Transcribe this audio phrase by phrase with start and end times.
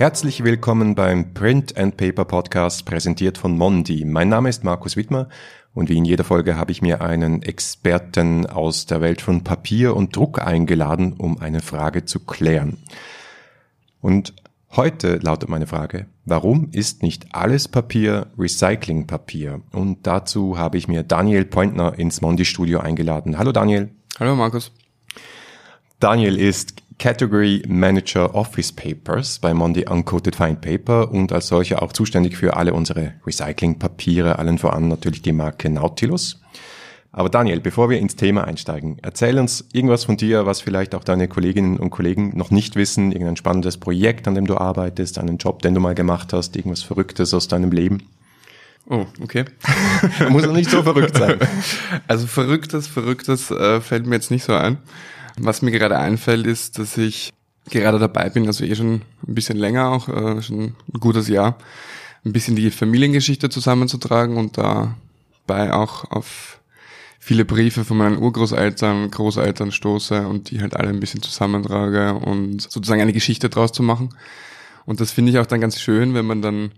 [0.00, 4.06] Herzlich willkommen beim Print and Paper Podcast, präsentiert von Mondi.
[4.06, 5.28] Mein Name ist Markus Wittmer
[5.74, 9.94] und wie in jeder Folge habe ich mir einen Experten aus der Welt von Papier
[9.94, 12.78] und Druck eingeladen, um eine Frage zu klären.
[14.00, 14.32] Und
[14.74, 19.60] heute lautet meine Frage, warum ist nicht alles Papier Recyclingpapier?
[19.70, 23.36] Und dazu habe ich mir Daniel Pointner ins Mondi Studio eingeladen.
[23.36, 23.90] Hallo Daniel.
[24.18, 24.72] Hallo Markus.
[25.98, 31.94] Daniel ist Category Manager Office Papers bei Mondi Uncoated Fine Paper und als solcher auch
[31.94, 36.42] zuständig für alle unsere Recyclingpapiere, allen voran natürlich die Marke Nautilus.
[37.10, 41.02] Aber Daniel, bevor wir ins Thema einsteigen, erzähl uns irgendwas von dir, was vielleicht auch
[41.02, 45.38] deine Kolleginnen und Kollegen noch nicht wissen, irgendein spannendes Projekt, an dem du arbeitest, einen
[45.38, 48.02] Job, den du mal gemacht hast, irgendwas Verrücktes aus deinem Leben.
[48.90, 49.46] Oh, okay.
[50.28, 51.38] Muss doch nicht so verrückt sein.
[52.08, 54.76] Also Verrücktes, Verrücktes äh, fällt mir jetzt nicht so ein.
[55.42, 57.32] Was mir gerade einfällt, ist, dass ich
[57.70, 60.60] gerade dabei bin, also eh schon ein bisschen länger auch, äh, schon
[60.92, 61.56] ein gutes Jahr,
[62.26, 66.60] ein bisschen die Familiengeschichte zusammenzutragen und dabei auch auf
[67.18, 72.60] viele Briefe von meinen Urgroßeltern, Großeltern stoße und die halt alle ein bisschen zusammentrage und
[72.60, 74.10] sozusagen eine Geschichte draus zu machen.
[74.84, 76.72] Und das finde ich auch dann ganz schön, wenn man dann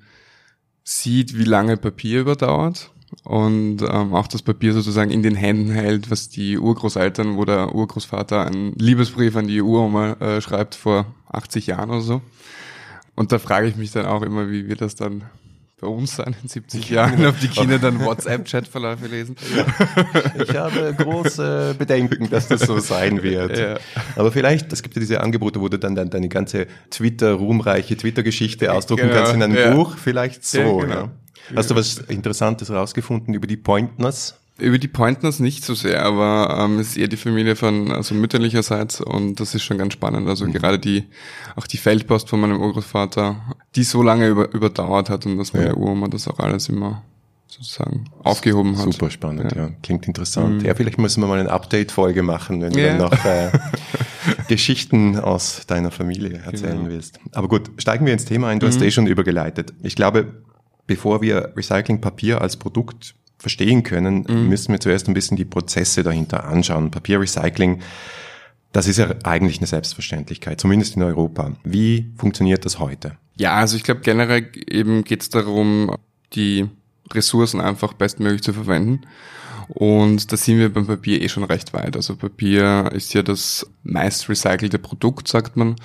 [0.84, 2.91] sieht, wie lange Papier überdauert
[3.24, 7.74] und ähm, auch das Papier sozusagen in den Händen hält, was die Urgroßeltern, wo der
[7.74, 12.22] Urgroßvater einen Liebesbrief an die Uroma äh, schreibt vor 80 Jahren oder so.
[13.14, 15.24] Und da frage ich mich dann auch immer, wie wird das dann
[15.82, 19.34] bei uns sein in 70 Jahren, ob die Kinder dann WhatsApp-Chatverläufe lesen.
[20.40, 23.58] Ich habe große Bedenken, dass das so sein wird.
[23.58, 23.78] Ja.
[24.14, 28.72] Aber vielleicht, es gibt ja diese Angebote, wo du dann deine ganze Twitter, ruhmreiche Twitter-Geschichte
[28.72, 29.74] ausdrucken genau, kannst in einem ja.
[29.74, 30.80] Buch, vielleicht so.
[30.80, 31.10] Ja, genau.
[31.56, 34.38] Hast du was Interessantes rausgefunden über die Pointners?
[34.58, 38.14] Über die Pointners nicht so sehr, aber ähm, es ist eher die Familie von also
[38.14, 40.28] mütterlicherseits und das ist schon ganz spannend.
[40.28, 40.52] Also mhm.
[40.52, 41.04] gerade die
[41.56, 45.68] auch die Feldpost von meinem Urgroßvater, die so lange über, überdauert hat und dass meine
[45.68, 45.74] ja.
[45.74, 47.02] Uroma das auch alles immer
[47.46, 48.92] sozusagen aufgehoben hat.
[48.92, 49.64] Super spannend, ja.
[49.64, 49.70] ja.
[49.82, 50.62] Klingt interessant.
[50.62, 50.66] Mhm.
[50.66, 52.92] Ja, vielleicht müssen wir mal eine Update-Folge machen, wenn ja.
[52.92, 53.50] du noch äh,
[54.48, 56.90] Geschichten aus deiner Familie erzählen genau.
[56.90, 57.20] willst.
[57.32, 58.60] Aber gut, steigen wir ins Thema ein.
[58.60, 58.70] Du mhm.
[58.70, 59.72] hast eh schon übergeleitet.
[59.82, 60.42] Ich glaube,
[60.86, 64.48] bevor wir Recyclingpapier als Produkt verstehen können, mhm.
[64.48, 66.90] müssen wir zuerst ein bisschen die Prozesse dahinter anschauen.
[66.90, 67.80] Papierrecycling,
[68.72, 71.52] das ist ja eigentlich eine Selbstverständlichkeit, zumindest in Europa.
[71.64, 73.16] Wie funktioniert das heute?
[73.36, 75.96] Ja, also ich glaube generell eben geht es darum,
[76.34, 76.68] die
[77.12, 79.02] Ressourcen einfach bestmöglich zu verwenden.
[79.68, 81.96] Und da sind wir beim Papier eh schon recht weit.
[81.96, 85.76] Also Papier ist ja das meist recycelte Produkt, sagt man.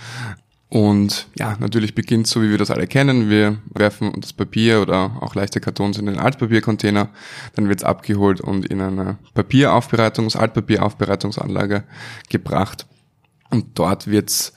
[0.70, 3.30] Und ja, natürlich beginnt so, wie wir das alle kennen.
[3.30, 7.10] Wir werfen das Papier oder auch leichte Kartons in den Altpapiercontainer.
[7.56, 11.84] Dann wird's abgeholt und in eine Papieraufbereitungs-, Altpapieraufbereitungsanlage
[12.30, 12.86] gebracht.
[13.50, 14.54] Und dort wird's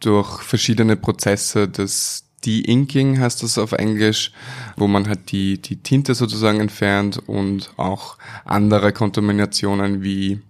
[0.00, 4.32] durch verschiedene Prozesse des De-Inking heißt das auf Englisch,
[4.76, 10.40] wo man halt die, die Tinte sozusagen entfernt und auch andere Kontaminationen wie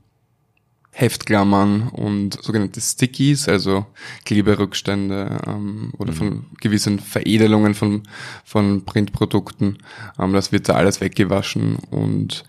[0.95, 3.87] Heftklammern und sogenannte Stickies, also
[4.27, 6.17] Kleberückstände ähm, oder mhm.
[6.17, 8.03] von gewissen Veredelungen von,
[8.45, 9.79] von Printprodukten.
[10.19, 12.45] Ähm, das wird da alles weggewaschen und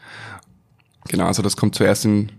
[1.07, 2.33] genau, also das kommt zuerst in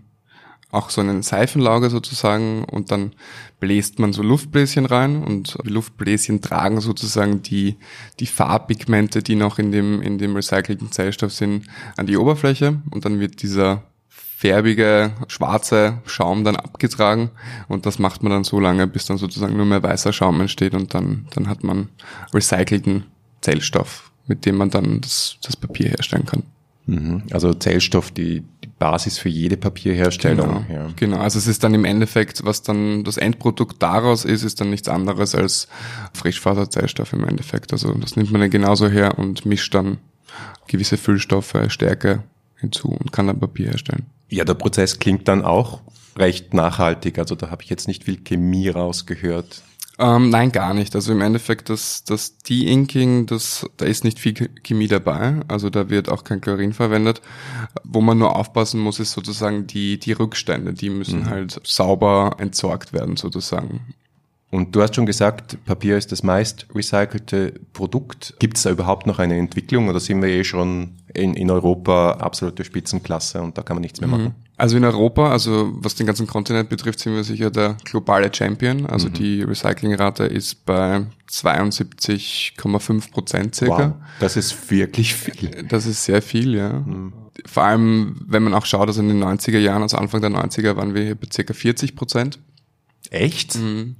[0.71, 3.13] auch so einen Seifenlauger sozusagen und dann
[3.59, 7.77] bläst man so Luftbläschen rein und die Luftbläschen tragen sozusagen die,
[8.19, 13.05] die Farbpigmente, die noch in dem, in dem recycelten Zellstoff sind, an die Oberfläche und
[13.05, 13.83] dann wird dieser
[14.37, 17.31] färbige, schwarze Schaum dann abgetragen
[17.69, 20.73] und das macht man dann so lange, bis dann sozusagen nur mehr weißer Schaum entsteht
[20.73, 21.87] und dann, dann hat man
[22.33, 23.05] recycelten
[23.39, 26.43] Zellstoff, mit dem man dann das, das Papier herstellen kann.
[26.85, 27.23] Mhm.
[27.31, 30.65] Also Zellstoff, die, die Basis für jede Papierherstellung.
[30.67, 30.89] Genau, ja.
[30.97, 34.69] genau, also es ist dann im Endeffekt, was dann das Endprodukt daraus ist, ist dann
[34.69, 35.69] nichts anderes als
[36.13, 37.71] Frischfaserzellstoff im Endeffekt.
[37.71, 39.97] Also das nimmt man dann genauso her und mischt dann
[40.67, 42.23] gewisse Füllstoffe, Stärke
[42.59, 44.05] hinzu und kann dann Papier herstellen.
[44.29, 45.81] Ja, der Prozess klingt dann auch
[46.17, 47.19] recht nachhaltig.
[47.19, 49.61] Also da habe ich jetzt nicht viel Chemie rausgehört.
[49.97, 50.93] Ähm, nein, gar nicht.
[50.95, 55.39] Also im Endeffekt das, das De-Inking, das, da ist nicht viel Chemie dabei.
[55.47, 57.21] Also da wird auch kein Chlorin verwendet.
[57.83, 60.73] Wo man nur aufpassen muss, ist sozusagen die, die Rückstände.
[60.73, 61.29] Die müssen mhm.
[61.29, 63.95] halt sauber entsorgt werden sozusagen.
[64.55, 68.35] Und du hast schon gesagt, Papier ist das meist recycelte Produkt.
[68.39, 72.11] Gibt es da überhaupt noch eine Entwicklung oder sind wir eh schon in, in Europa
[72.11, 74.33] absolute Spitzenklasse und da kann man nichts mehr machen?
[74.55, 78.85] Also in Europa, also was den ganzen Kontinent betrifft, sind wir sicher der globale Champion.
[78.85, 79.13] Also mhm.
[79.13, 83.89] die Recyclingrate ist bei 72,5 Prozent circa.
[83.89, 85.65] Wow, das ist wirklich viel.
[85.67, 86.71] Das ist sehr viel, ja.
[86.71, 87.11] Mhm.
[87.45, 90.77] Vor allem, wenn man auch schaut, also in den 90er Jahren, also Anfang der 90er
[90.77, 92.39] waren wir hier bei circa 40 Prozent.
[93.09, 93.57] Echt?
[93.57, 93.97] Mhm.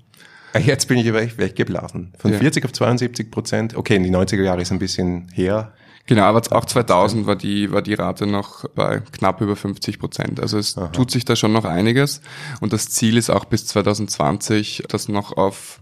[0.59, 2.13] Jetzt bin ich weggeblasen.
[2.17, 2.39] Von ja.
[2.39, 3.75] 40 auf 72 Prozent.
[3.75, 5.73] Okay, in die 90er Jahre ist ein bisschen her.
[6.07, 10.39] Genau, aber auch 2000 war die, war die Rate noch bei knapp über 50 Prozent.
[10.39, 10.87] Also es Aha.
[10.87, 12.21] tut sich da schon noch einiges.
[12.61, 15.79] Und das Ziel ist auch bis 2020, das noch auf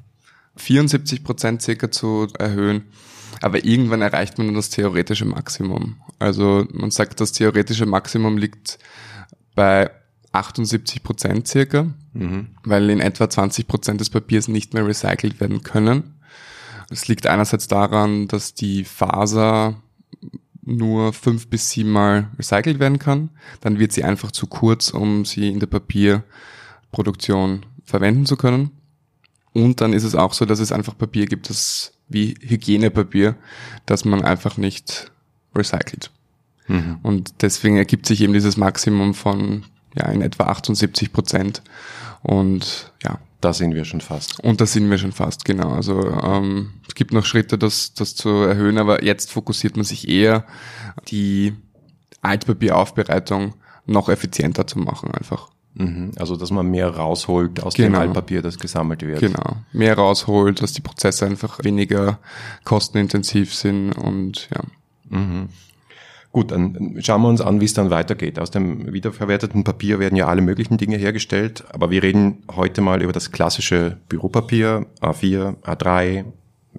[0.55, 2.85] 74 Prozent circa zu erhöhen.
[3.41, 5.97] Aber irgendwann erreicht man das theoretische Maximum.
[6.19, 8.79] Also man sagt, das theoretische Maximum liegt
[9.55, 9.91] bei
[10.33, 12.47] 78 Prozent circa, mhm.
[12.63, 16.15] weil in etwa 20 Prozent des Papiers nicht mehr recycelt werden können.
[16.89, 19.75] Es liegt einerseits daran, dass die Faser
[20.65, 23.29] nur fünf bis sieben Mal recycelt werden kann.
[23.61, 28.71] Dann wird sie einfach zu kurz, um sie in der Papierproduktion verwenden zu können.
[29.53, 33.35] Und dann ist es auch so, dass es einfach Papier gibt, das wie Hygienepapier,
[33.85, 35.11] das man einfach nicht
[35.55, 36.11] recycelt.
[36.67, 36.99] Mhm.
[37.03, 39.63] Und deswegen ergibt sich eben dieses Maximum von
[39.95, 41.61] ja in etwa 78 Prozent.
[42.21, 43.19] Und ja.
[43.41, 44.39] Da sind wir schon fast.
[44.39, 45.73] Und da sind wir schon fast, genau.
[45.73, 50.07] Also ähm, es gibt noch Schritte, das, das zu erhöhen, aber jetzt fokussiert man sich
[50.07, 50.45] eher,
[51.09, 51.53] die
[52.21, 53.55] Altpapieraufbereitung
[53.85, 55.49] noch effizienter zu machen einfach.
[55.73, 56.11] Mhm.
[56.17, 57.99] Also dass man mehr rausholt aus genau.
[57.99, 59.19] dem Altpapier, das gesammelt wird.
[59.19, 62.19] Genau, mehr rausholt, dass die Prozesse einfach weniger
[62.63, 64.61] kostenintensiv sind und ja.
[65.09, 65.49] Mhm.
[66.33, 68.39] Gut, dann schauen wir uns an, wie es dann weitergeht.
[68.39, 73.03] Aus dem wiederverwerteten Papier werden ja alle möglichen Dinge hergestellt, aber wir reden heute mal
[73.03, 76.25] über das klassische Büropapier, A4, A3,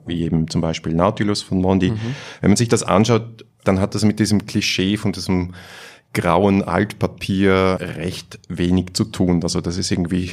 [0.06, 1.93] wie eben zum Beispiel Nautilus von Mondi.
[1.93, 2.17] Mhm.
[2.41, 5.55] Wenn man sich das anschaut, dann hat das mit diesem Klischee von diesem
[6.15, 9.41] grauen Altpapier recht wenig zu tun.
[9.45, 10.33] Also das ist irgendwie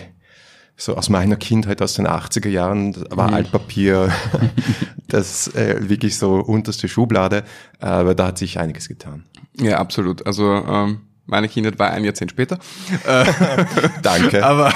[0.81, 3.35] so aus meiner Kindheit aus den 80er Jahren war mhm.
[3.35, 4.11] Altpapier
[5.07, 7.43] das äh, wirklich so unterste Schublade,
[7.79, 9.25] aber da hat sich einiges getan.
[9.59, 10.25] Ja, absolut.
[10.25, 12.57] Also ähm, meine Kindheit war ein Jahrzehnt später.
[14.01, 14.43] Danke.
[14.43, 14.73] aber,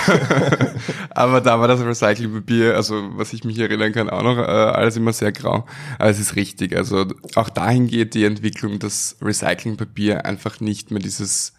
[1.09, 4.97] aber da war das Recyclingpapier, also was ich mich erinnern kann, auch noch äh, alles
[4.97, 5.65] immer sehr grau.
[5.97, 6.77] Aber es ist richtig.
[6.77, 11.53] Also auch dahin geht die Entwicklung, dass Recyclingpapier einfach nicht mehr dieses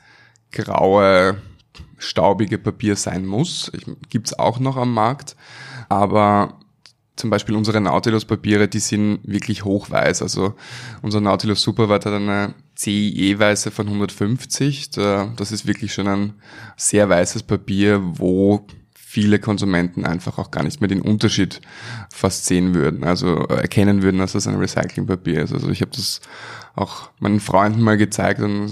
[0.53, 1.37] graue
[1.99, 3.71] staubige Papier sein muss.
[4.11, 5.37] Gibt es auch noch am Markt.
[5.89, 6.59] Aber
[7.17, 10.21] zum Beispiel unsere Nautilus-Papiere, die sind wirklich hochweiß.
[10.23, 10.55] Also
[11.03, 14.91] unser Nautilus Superwhite hat eine CIE-Weiße von 150.
[14.91, 16.35] Das ist wirklich schon ein
[16.77, 21.63] sehr weißes Papier, wo viele Konsumenten einfach auch gar nicht mehr den Unterschied
[22.13, 25.55] fast sehen würden, also erkennen würden, dass das ein Recyclingpapier ist.
[25.55, 26.21] Also ich habe das
[26.75, 28.69] auch meinen Freunden mal gezeigt und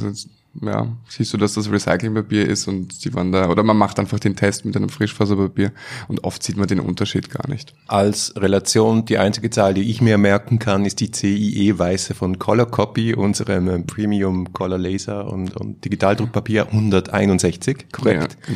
[0.63, 4.21] ja, siehst du, dass das Recyclingpapier ist und die waren da, oder man macht einfach
[4.21, 5.73] den Test mit einem Frischfaserpapier
[6.09, 7.75] und oft sieht man den Unterschied gar nicht.
[7.87, 12.71] Als Relation, die einzige Zahl, die ich mir merken kann, ist die CIE-Weiße von Color
[12.71, 18.37] Copy, unserem Premium Color Laser und, und Digitaldruckpapier 161, korrekt?
[18.47, 18.55] Ja,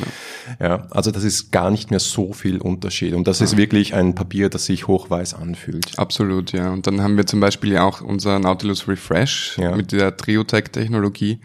[0.58, 0.74] genau.
[0.76, 3.46] ja, also das ist gar nicht mehr so viel Unterschied und das ja.
[3.46, 5.98] ist wirklich ein Papier, das sich hochweiß anfühlt.
[5.98, 6.70] Absolut, ja.
[6.70, 9.74] Und dann haben wir zum Beispiel ja auch unser Nautilus Refresh ja.
[9.74, 11.40] mit der Triotech-Technologie,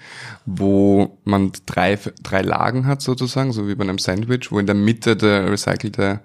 [0.45, 4.75] wo man drei, drei Lagen hat sozusagen, so wie bei einem Sandwich, wo in der
[4.75, 6.21] Mitte der recycelte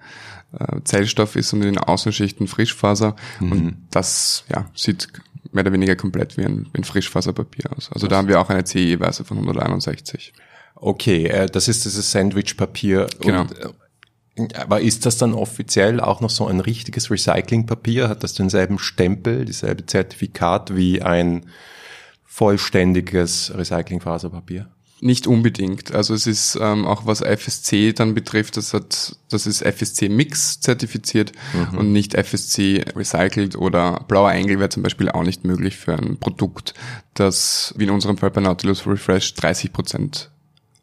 [0.58, 3.16] äh, Zellstoff ist und in den Außenschichten Frischfaser.
[3.40, 3.52] Mhm.
[3.52, 5.08] Und das ja, sieht
[5.52, 7.90] mehr oder weniger komplett wie ein, wie ein Frischfaserpapier aus.
[7.92, 8.10] Also Was?
[8.10, 10.32] da haben wir auch eine CE-Weise von 161.
[10.74, 13.06] Okay, äh, das ist dieses Sandwich-Papier.
[13.20, 13.42] Genau.
[13.42, 13.68] Und, äh,
[14.54, 18.08] aber ist das dann offiziell auch noch so ein richtiges Recyclingpapier?
[18.08, 21.46] Hat das denselben Stempel, dieselbe Zertifikat wie ein
[22.38, 24.68] vollständiges Recyclingfaserpapier?
[25.00, 25.92] Nicht unbedingt.
[25.92, 30.60] Also es ist ähm, auch was FSC dann betrifft, das hat, das ist FSC Mix
[30.60, 31.78] zertifiziert mhm.
[31.78, 36.16] und nicht FSC recycelt oder blauer Engel wäre zum Beispiel auch nicht möglich für ein
[36.18, 36.74] Produkt,
[37.14, 40.30] das wie in unserem Fall bei Nautilus Refresh 30 Prozent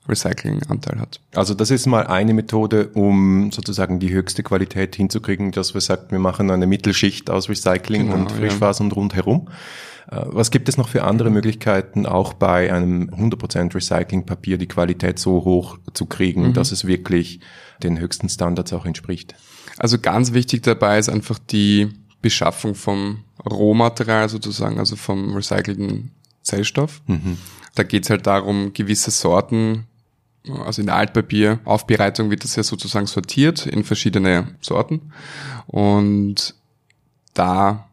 [0.10, 1.22] Recyclinganteil hat.
[1.34, 6.08] Also das ist mal eine Methode, um sozusagen die höchste Qualität hinzukriegen, dass wir sagen,
[6.10, 8.86] wir machen eine Mittelschicht aus Recycling genau, und Frischfaser ja.
[8.86, 9.50] und rundherum.
[10.10, 15.20] Äh, was gibt es noch für andere Möglichkeiten, auch bei einem 100% Recyclingpapier die Qualität
[15.20, 16.54] so hoch zu kriegen, mhm.
[16.54, 17.40] dass es wirklich
[17.84, 19.36] den höchsten Standards auch entspricht?
[19.78, 21.90] Also ganz wichtig dabei ist einfach die
[22.22, 27.02] Beschaffung vom Rohmaterial sozusagen, also vom recycelten Zellstoff.
[27.08, 27.38] Mhm.
[27.76, 29.86] Da geht es halt darum, gewisse Sorten,
[30.66, 35.12] also in der Altpapieraufbereitung wird das ja sozusagen sortiert in verschiedene Sorten.
[35.68, 36.56] Und
[37.34, 37.90] da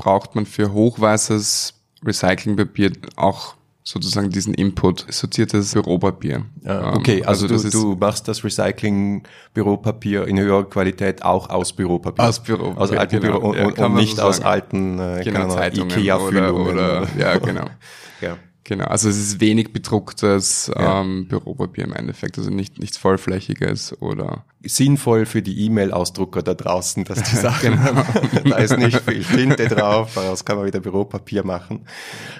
[0.00, 6.46] braucht man für hochweißes Recyclingpapier auch sozusagen diesen Input, sortiertes Büropapier.
[6.64, 12.24] Ah, okay, also, also du, du, machst das Recycling-Büropapier in höherer Qualität auch aus Büropapier.
[12.24, 13.40] Aus Büropapier, aus alten genau.
[13.40, 16.62] Büro und, ja, und nicht so aus alten äh, genau, Zeitungen Ikea-Füllungen.
[16.62, 17.66] Oder, oder, ja, genau.
[18.20, 18.36] ja.
[18.64, 21.00] Genau, also es ist wenig bedrucktes ja.
[21.00, 27.04] ähm, Büropapier im Endeffekt, also nicht nichts vollflächiges oder sinnvoll für die E-Mail-Ausdrucker da draußen,
[27.04, 28.04] dass die Sachen genau.
[28.50, 31.86] da ist nicht viel Tinte drauf, daraus kann man wieder Büropapier machen.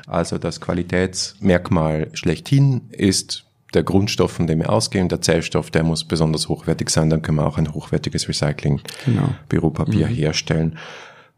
[0.07, 6.05] Also das Qualitätsmerkmal schlechthin ist der Grundstoff, von dem wir ausgehen, der Zellstoff, der muss
[6.05, 9.31] besonders hochwertig sein, dann können wir auch ein hochwertiges Recycling genau.
[9.49, 10.15] Büropapier mhm.
[10.15, 10.79] herstellen.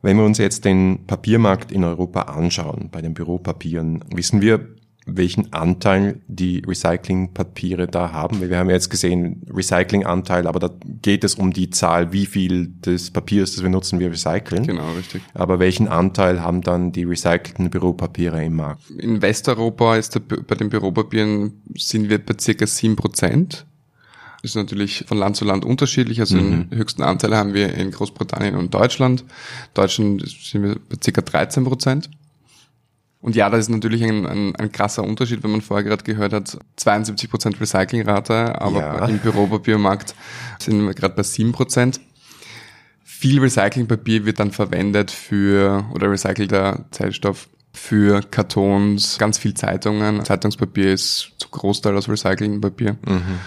[0.02, 4.68] Wenn wir uns jetzt den Papiermarkt in Europa anschauen, bei den Büropapieren, wissen wir,
[5.06, 8.40] welchen Anteil die Recyclingpapiere da haben.
[8.40, 10.70] Wir haben jetzt gesehen Recyclinganteil, aber da
[11.02, 14.66] geht es um die Zahl, wie viel des Papiers, das wir nutzen, wir recyceln.
[14.66, 15.22] Genau, richtig.
[15.34, 18.90] Aber welchen Anteil haben dann die recycelten Büropapiere im Markt?
[18.90, 23.66] In Westeuropa ist der, bei den Büropapieren sind wir bei circa sieben Prozent.
[24.42, 26.18] Ist natürlich von Land zu Land unterschiedlich.
[26.20, 26.68] Also mhm.
[26.68, 29.24] den höchsten Anteil haben wir in Großbritannien und Deutschland.
[29.72, 32.10] Deutschland sind wir bei circa 13 Prozent.
[33.22, 36.32] Und ja, das ist natürlich ein, ein, ein krasser Unterschied, wenn man vorher gerade gehört
[36.32, 39.06] hat, 72 Prozent Recyclingrate, aber ja.
[39.06, 40.16] im Büropapiermarkt
[40.58, 42.00] sind wir gerade bei 7%.
[43.04, 50.24] Viel Recyclingpapier wird dann verwendet für, oder recycelter Zellstoff für Kartons, ganz viel Zeitungen.
[50.24, 52.96] Zeitungspapier ist zu Großteil aus Recyclingpapier.
[53.06, 53.38] Mhm.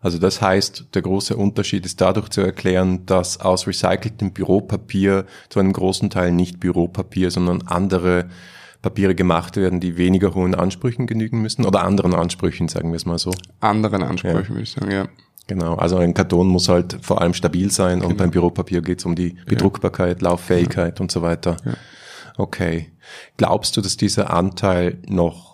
[0.00, 5.60] Also das heißt, der große Unterschied ist dadurch zu erklären, dass aus recyceltem Büropapier zu
[5.60, 8.30] einem großen Teil nicht Büropapier, sondern andere
[8.80, 13.04] Papiere gemacht werden, die weniger hohen Ansprüchen genügen müssen oder anderen Ansprüchen, sagen wir es
[13.04, 13.30] mal so.
[13.60, 14.48] Anderen Ansprüchen, ja.
[14.48, 15.06] würde ich sagen, ja.
[15.46, 18.10] Genau, also ein Karton muss halt vor allem stabil sein genau.
[18.10, 20.28] und beim Büropapier geht es um die Bedruckbarkeit, ja.
[20.28, 21.02] Lauffähigkeit ja.
[21.02, 21.56] und so weiter.
[22.38, 22.92] Okay.
[23.36, 25.49] Glaubst du, dass dieser Anteil noch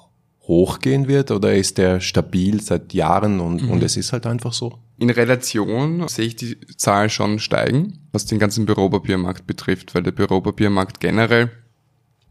[0.47, 3.71] hochgehen wird oder ist der stabil seit Jahren und, mhm.
[3.71, 4.79] und es ist halt einfach so?
[4.99, 10.12] In Relation sehe ich die Zahl schon steigen, was den ganzen Büropapiermarkt betrifft, weil der
[10.12, 11.50] Büropapiermarkt generell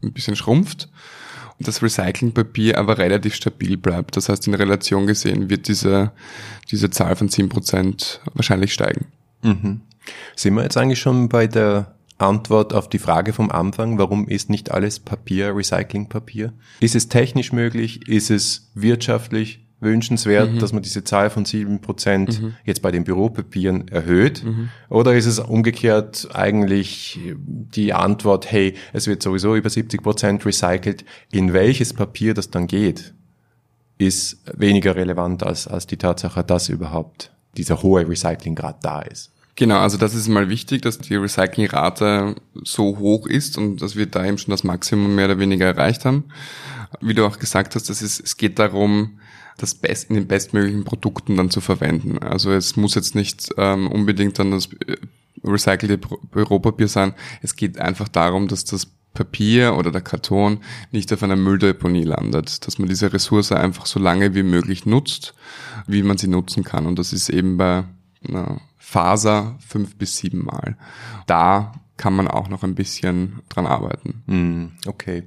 [0.02, 0.88] ein bisschen schrumpft
[1.58, 4.16] und das Recyclingpapier aber relativ stabil bleibt.
[4.16, 6.12] Das heißt, in Relation gesehen wird diese,
[6.70, 9.06] diese Zahl von 10% wahrscheinlich steigen.
[9.42, 9.82] Mhm.
[10.34, 14.48] Sind wir jetzt eigentlich schon bei der Antwort auf die Frage vom Anfang, warum ist
[14.48, 16.52] nicht alles Papier Recyclingpapier?
[16.80, 18.08] Ist es technisch möglich?
[18.08, 20.58] Ist es wirtschaftlich wünschenswert, mhm.
[20.58, 22.54] dass man diese Zahl von sieben Prozent mhm.
[22.64, 24.42] jetzt bei den Büropapieren erhöht?
[24.42, 24.70] Mhm.
[24.88, 31.04] Oder ist es umgekehrt eigentlich die Antwort, hey, es wird sowieso über 70 Prozent recycelt,
[31.30, 33.12] in welches Papier das dann geht,
[33.98, 39.32] ist weniger relevant als, als die Tatsache, dass überhaupt dieser hohe Recyclinggrad da ist.
[39.56, 44.04] Genau, also das ist mal wichtig, dass die Recyclingrate so hoch ist und dass wir
[44.04, 46.24] da eben schon das Maximum mehr oder weniger erreicht haben.
[47.00, 49.18] Wie du auch gesagt hast, das ist, es geht darum,
[49.56, 52.18] das Best, in den bestmöglichen Produkten dann zu verwenden.
[52.18, 54.96] Also es muss jetzt nicht ähm, unbedingt dann das äh,
[55.42, 57.14] recycelte Büropapier sein.
[57.40, 60.58] Es geht einfach darum, dass das Papier oder der Karton
[60.90, 65.32] nicht auf einer Mülldeponie landet, dass man diese Ressource einfach so lange wie möglich nutzt,
[65.86, 66.84] wie man sie nutzen kann.
[66.84, 67.84] Und das ist eben bei
[68.28, 70.76] einer Faser fünf bis sieben Mal.
[71.26, 74.22] Da kann man auch noch ein bisschen dran arbeiten.
[74.28, 75.24] Hm, okay.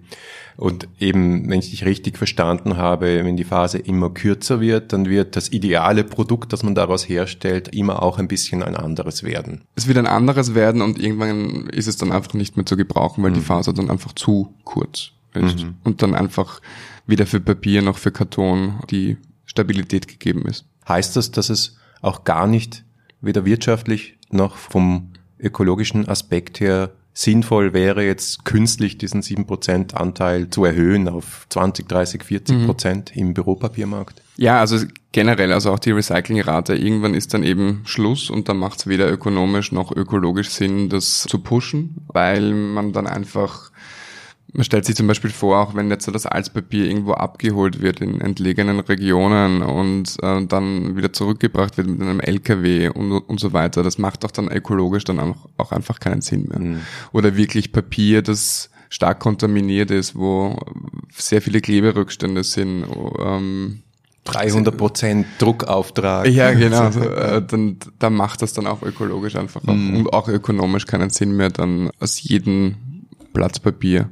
[0.55, 5.07] Und eben, wenn ich dich richtig verstanden habe, wenn die Phase immer kürzer wird, dann
[5.07, 9.65] wird das ideale Produkt, das man daraus herstellt, immer auch ein bisschen ein anderes werden.
[9.75, 13.25] Es wird ein anderes werden und irgendwann ist es dann einfach nicht mehr zu gebrauchen,
[13.25, 13.35] weil mhm.
[13.35, 15.65] die Faser dann einfach zu kurz ist.
[15.65, 15.75] Mhm.
[15.83, 16.61] Und dann einfach
[17.07, 20.65] weder für Papier noch für Karton die Stabilität gegeben ist.
[20.87, 22.85] Heißt das, dass es auch gar nicht
[23.21, 30.63] weder wirtschaftlich noch vom ökologischen Aspekt her sinnvoll wäre, jetzt künstlich diesen 7% Anteil zu
[30.63, 33.21] erhöhen auf 20, 30, 40 Prozent mhm.
[33.21, 34.21] im Büropapiermarkt?
[34.37, 34.77] Ja, also
[35.11, 39.11] generell, also auch die Recyclingrate, irgendwann ist dann eben Schluss und dann macht es weder
[39.11, 43.71] ökonomisch noch ökologisch Sinn, das zu pushen, weil man dann einfach
[44.53, 48.01] man stellt sich zum Beispiel vor, auch wenn jetzt so das Altpapier irgendwo abgeholt wird
[48.01, 53.53] in entlegenen Regionen und äh, dann wieder zurückgebracht wird mit einem LKW und, und so
[53.53, 56.59] weiter, das macht doch dann ökologisch dann auch, auch einfach keinen Sinn mehr.
[56.59, 56.81] Mhm.
[57.11, 60.57] Oder wirklich Papier, das stark kontaminiert ist, wo
[61.15, 62.85] sehr viele Kleberückstände sind.
[63.19, 63.83] Ähm,
[64.23, 66.27] 300 Prozent Druckauftrag.
[66.27, 66.89] Ja, genau.
[66.99, 69.95] Äh, dann, dann macht das dann auch ökologisch einfach auch, mm.
[69.97, 72.75] und auch ökonomisch keinen Sinn mehr, dann aus jedem
[73.33, 74.09] Blatt Papier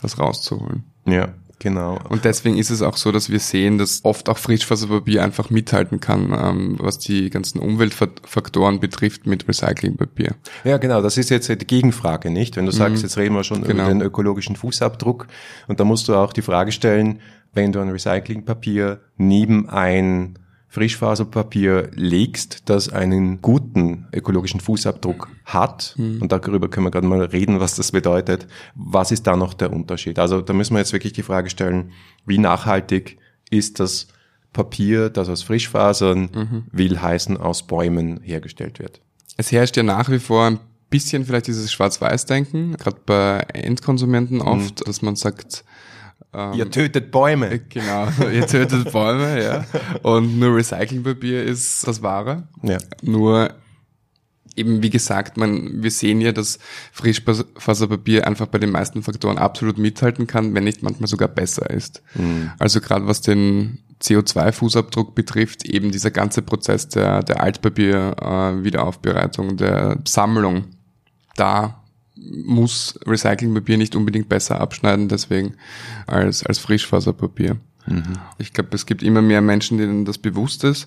[0.00, 0.84] das rauszuholen.
[1.06, 1.98] Ja, genau.
[2.08, 6.00] Und deswegen ist es auch so, dass wir sehen, dass oft auch Frischfaserpapier einfach mithalten
[6.00, 10.34] kann, ähm, was die ganzen Umweltfaktoren betrifft mit Recyclingpapier.
[10.64, 11.02] Ja, genau.
[11.02, 12.56] Das ist jetzt die Gegenfrage, nicht?
[12.56, 13.02] Wenn du sagst, mhm.
[13.02, 13.84] jetzt reden wir schon genau.
[13.84, 15.26] über den ökologischen Fußabdruck
[15.68, 17.20] und da musst du auch die Frage stellen,
[17.52, 20.38] wenn du ein Recyclingpapier neben ein
[20.72, 26.22] Frischfaserpapier legst, das einen guten ökologischen Fußabdruck hat, mhm.
[26.22, 28.46] und darüber können wir gerade mal reden, was das bedeutet,
[28.76, 30.20] was ist da noch der Unterschied?
[30.20, 31.90] Also da müssen wir jetzt wirklich die Frage stellen,
[32.24, 33.18] wie nachhaltig
[33.50, 34.06] ist das
[34.52, 36.64] Papier, das aus Frischfasern, mhm.
[36.70, 39.00] will heißen aus Bäumen hergestellt wird?
[39.36, 44.80] Es herrscht ja nach wie vor ein bisschen vielleicht dieses Schwarz-Weiß-Denken, gerade bei Endkonsumenten oft,
[44.80, 44.84] mhm.
[44.84, 45.64] dass man sagt,
[46.32, 47.50] ähm, ihr tötet Bäume.
[47.50, 49.64] Äh, genau, ihr tötet Bäume, ja.
[50.02, 52.44] Und nur Recyclingpapier ist das Wahre.
[52.62, 52.78] Ja.
[53.02, 53.50] Nur
[54.56, 56.58] eben, wie gesagt, man, wir sehen ja, dass
[56.92, 62.02] Frischfaserpapier einfach bei den meisten Faktoren absolut mithalten kann, wenn nicht manchmal sogar besser ist.
[62.14, 62.50] Mhm.
[62.58, 69.98] Also gerade was den CO2-Fußabdruck betrifft, eben dieser ganze Prozess der, der Altpapier-Wiederaufbereitung, äh, der
[70.06, 70.64] Sammlung,
[71.36, 71.79] da
[72.20, 75.54] muss Recyclingpapier nicht unbedingt besser abschneiden, deswegen
[76.06, 77.56] als, als Frischfaserpapier.
[77.86, 78.18] Mhm.
[78.38, 80.86] Ich glaube, es gibt immer mehr Menschen, denen das bewusst ist,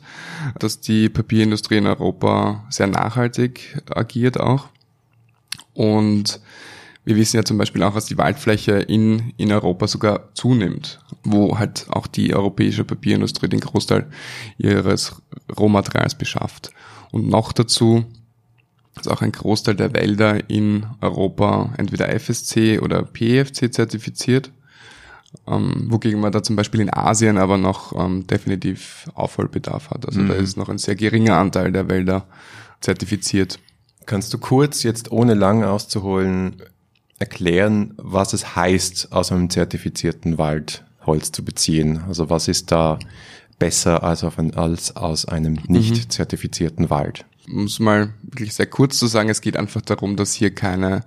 [0.60, 4.70] dass die Papierindustrie in Europa sehr nachhaltig agiert auch.
[5.74, 6.40] Und
[7.06, 11.58] wir wissen ja zum Beispiel auch, dass die Waldfläche in, in Europa sogar zunimmt, wo
[11.58, 14.10] halt auch die europäische Papierindustrie den Großteil
[14.58, 15.22] ihres
[15.58, 16.72] Rohmaterials beschafft.
[17.12, 18.06] Und noch dazu
[19.00, 24.52] ist auch ein Großteil der Wälder in Europa entweder FSC oder PEFC zertifiziert,
[25.48, 30.06] ähm, wogegen man da zum Beispiel in Asien aber noch ähm, definitiv Aufholbedarf hat.
[30.06, 30.28] Also mhm.
[30.28, 32.26] da ist noch ein sehr geringer Anteil der Wälder
[32.82, 33.60] zertifiziert.
[34.06, 36.62] Kannst du kurz jetzt ohne lang auszuholen
[37.20, 42.04] erklären, was es heißt, aus einem zertifizierten Wald Holz zu beziehen?
[42.08, 43.00] Also was ist da
[43.60, 46.10] besser als, ein, als aus einem nicht mhm.
[46.10, 47.26] zertifizierten Wald?
[47.50, 51.02] Um es mal wirklich sehr kurz zu sagen, es geht einfach darum, dass hier keine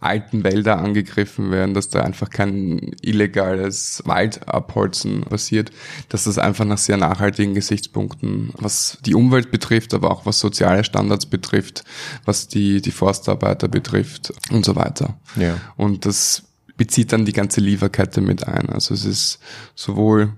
[0.00, 5.70] alten Wälder angegriffen werden, dass da einfach kein illegales Waldabholzen passiert,
[6.08, 10.84] dass das einfach nach sehr nachhaltigen Gesichtspunkten, was die Umwelt betrifft, aber auch was soziale
[10.84, 11.84] Standards betrifft,
[12.24, 15.18] was die, die Forstarbeiter betrifft und so weiter.
[15.36, 15.60] Ja.
[15.76, 16.44] Und das
[16.76, 18.68] bezieht dann die ganze Lieferkette mit ein.
[18.70, 19.40] Also es ist
[19.74, 20.32] sowohl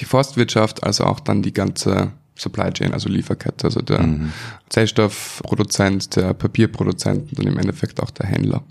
[0.00, 4.32] die Forstwirtschaft als auch dann die ganze Supply Chain, also Lieferkette, also der mhm.
[4.68, 8.64] Zellstoffproduzent, der Papierproduzent und dann im Endeffekt auch der Händler.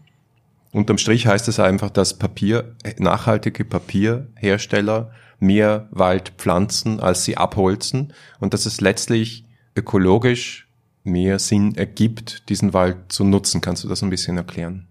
[0.72, 8.14] Unterm Strich heißt es einfach, dass Papier, nachhaltige Papierhersteller mehr Wald pflanzen, als sie abholzen
[8.40, 9.46] und dass es letztlich
[9.76, 10.68] ökologisch
[11.04, 13.62] mehr Sinn ergibt, diesen Wald zu nutzen.
[13.62, 14.88] Kannst du das ein bisschen erklären?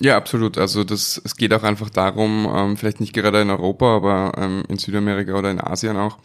[0.00, 0.56] Ja, absolut.
[0.56, 4.62] Also das, es geht auch einfach darum, ähm, vielleicht nicht gerade in Europa, aber ähm,
[4.68, 6.18] in Südamerika oder in Asien auch,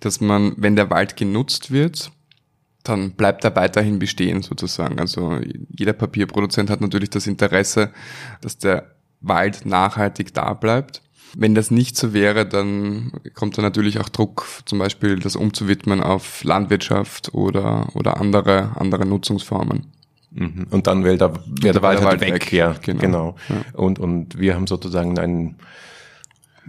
[0.00, 2.10] dass man, wenn der Wald genutzt wird,
[2.82, 4.98] dann bleibt er weiterhin bestehen sozusagen.
[4.98, 7.92] Also jeder Papierproduzent hat natürlich das Interesse,
[8.40, 11.00] dass der Wald nachhaltig da bleibt.
[11.34, 16.02] Wenn das nicht so wäre, dann kommt da natürlich auch Druck, zum Beispiel das umzuwidmen
[16.02, 19.86] auf Landwirtschaft oder, oder andere, andere Nutzungsformen.
[20.34, 20.66] Mhm.
[20.70, 22.34] Und dann wäre der, wär der Wald halt weg.
[22.34, 22.52] weg.
[22.52, 23.00] Ja, genau.
[23.00, 23.36] genau.
[23.48, 23.80] Ja.
[23.80, 25.56] Und, und wir haben sozusagen ein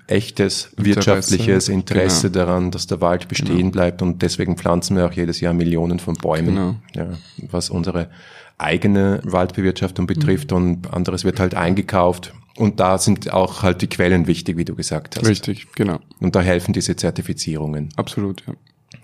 [0.07, 2.45] echtes Interesse, wirtschaftliches Interesse genau.
[2.45, 3.71] daran, dass der Wald bestehen genau.
[3.71, 6.75] bleibt und deswegen pflanzen wir auch jedes Jahr Millionen von Bäumen, genau.
[6.93, 7.07] ja,
[7.49, 8.09] was unsere
[8.57, 10.57] eigene Waldbewirtschaftung betrifft mhm.
[10.57, 14.75] und anderes wird halt eingekauft und da sind auch halt die Quellen wichtig, wie du
[14.75, 15.25] gesagt hast.
[15.25, 15.99] Richtig, genau.
[16.19, 17.89] Und da helfen diese Zertifizierungen.
[17.95, 18.53] Absolut, ja.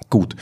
[0.10, 0.36] Gut.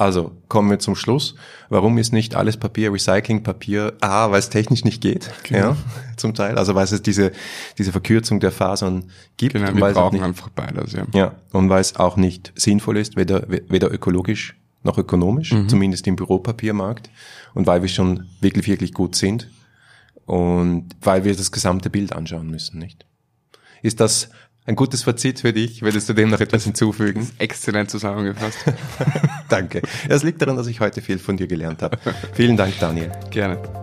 [0.00, 1.34] Also kommen wir zum Schluss.
[1.68, 3.92] Warum ist nicht alles Papier Recyclingpapier?
[4.00, 5.58] A, weil es technisch nicht geht, genau.
[5.58, 5.76] ja,
[6.16, 6.56] zum Teil.
[6.56, 7.32] Also weil es diese
[7.76, 9.52] diese Verkürzung der Fasern gibt.
[9.52, 11.04] Genau, wir brauchen nicht, einfach beides, ja.
[11.12, 15.68] Ja, und weil es auch nicht sinnvoll ist, weder weder ökologisch noch ökonomisch, mhm.
[15.68, 17.10] zumindest im Büropapiermarkt,
[17.52, 19.50] und weil wir schon wirklich wirklich gut sind
[20.24, 23.04] und weil wir das gesamte Bild anschauen müssen, nicht?
[23.82, 24.30] Ist das
[24.70, 25.82] ein gutes Fazit für dich.
[25.82, 27.28] Würdest du dem noch etwas hinzufügen?
[27.38, 28.58] Exzellent zusammengefasst.
[29.48, 29.82] Danke.
[30.08, 31.98] Es liegt daran, dass ich heute viel von dir gelernt habe.
[32.32, 33.10] Vielen Dank, Daniel.
[33.30, 33.79] Gerne.